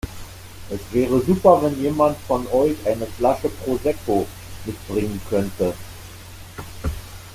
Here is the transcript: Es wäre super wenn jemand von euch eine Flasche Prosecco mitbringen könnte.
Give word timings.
Es 0.71 0.79
wäre 0.93 1.21
super 1.21 1.61
wenn 1.61 1.79
jemand 1.79 2.17
von 2.21 2.47
euch 2.51 2.75
eine 2.87 3.05
Flasche 3.05 3.49
Prosecco 3.49 4.25
mitbringen 4.65 5.21
könnte. 5.29 5.75